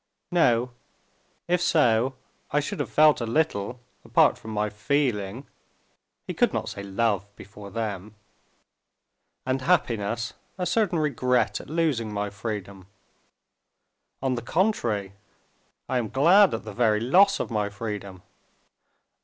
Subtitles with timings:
[0.31, 0.71] "No;
[1.47, 2.15] if so,
[2.49, 5.45] I should have felt a little, apart from my feeling"
[6.25, 8.15] (he could not say love before them)
[9.45, 12.87] "and happiness, a certain regret at losing my freedom....
[14.23, 15.13] On the contrary,
[15.87, 18.23] I am glad at the very loss of my freedom."